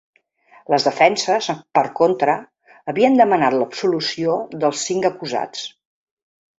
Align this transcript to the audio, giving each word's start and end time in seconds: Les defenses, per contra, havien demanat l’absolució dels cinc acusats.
Les 0.73 0.87
defenses, 0.87 1.49
per 1.79 1.83
contra, 2.01 2.39
havien 2.95 3.21
demanat 3.23 3.61
l’absolució 3.61 4.43
dels 4.59 4.91
cinc 4.91 5.11
acusats. 5.15 5.73